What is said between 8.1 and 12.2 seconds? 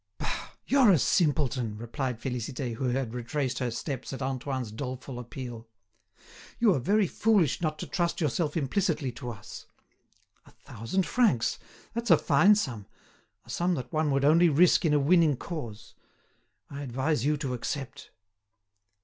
yourself implicitly to us. A thousand francs! That's a